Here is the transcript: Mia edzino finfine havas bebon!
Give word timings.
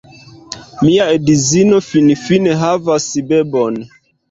Mia 0.87 1.05
edzino 1.17 1.83
finfine 1.89 2.59
havas 2.65 3.09
bebon! 3.31 3.81